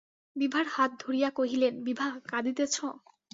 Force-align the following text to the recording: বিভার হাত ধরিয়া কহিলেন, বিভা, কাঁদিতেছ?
বিভার 0.35 0.65
হাত 0.67 0.91
ধরিয়া 0.99 1.29
কহিলেন, 1.37 1.73
বিভা, 1.85 2.07
কাঁদিতেছ? 2.27 2.75